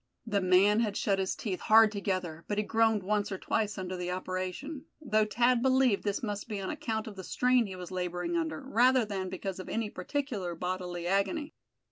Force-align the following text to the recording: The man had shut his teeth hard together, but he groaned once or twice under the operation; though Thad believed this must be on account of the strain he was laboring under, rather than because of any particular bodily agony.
The 0.25 0.41
man 0.41 0.79
had 0.79 0.97
shut 0.97 1.19
his 1.19 1.35
teeth 1.35 1.59
hard 1.59 1.91
together, 1.91 2.43
but 2.47 2.57
he 2.57 2.63
groaned 2.63 3.03
once 3.03 3.31
or 3.31 3.37
twice 3.37 3.77
under 3.77 3.95
the 3.95 4.09
operation; 4.09 4.85
though 4.99 5.25
Thad 5.25 5.61
believed 5.61 6.03
this 6.03 6.23
must 6.23 6.47
be 6.49 6.59
on 6.59 6.71
account 6.71 7.05
of 7.05 7.15
the 7.15 7.23
strain 7.23 7.67
he 7.67 7.75
was 7.75 7.91
laboring 7.91 8.35
under, 8.35 8.61
rather 8.61 9.05
than 9.05 9.29
because 9.29 9.59
of 9.59 9.69
any 9.69 9.91
particular 9.91 10.55
bodily 10.55 11.05
agony. 11.05 11.53